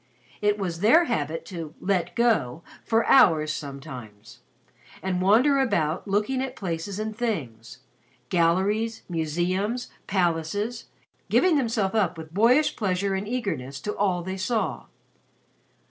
It 0.41 0.57
was 0.57 0.79
their 0.79 1.03
habit 1.03 1.45
to 1.45 1.75
"let 1.79 2.15
go" 2.15 2.63
for 2.83 3.05
hours 3.05 3.53
sometimes, 3.53 4.39
and 5.03 5.21
wander 5.21 5.59
about 5.59 6.07
looking 6.07 6.41
at 6.41 6.55
places 6.55 6.97
and 6.97 7.15
things 7.15 7.81
galleries, 8.29 9.03
museums, 9.07 9.91
palaces, 10.07 10.85
giving 11.29 11.55
themselves 11.55 11.93
up 11.93 12.17
with 12.17 12.33
boyish 12.33 12.75
pleasure 12.75 13.13
and 13.13 13.27
eagerness 13.27 13.79
to 13.81 13.95
all 13.95 14.23
they 14.23 14.37
saw. 14.37 14.85